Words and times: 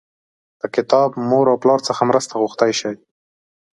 له 0.59 0.67
کتاب، 0.75 1.09
مور 1.29 1.45
او 1.51 1.57
پلار 1.63 1.79
څخه 1.87 2.01
مرسته 2.09 2.33
غوښتی 2.41 2.71
شئ. 2.79 2.95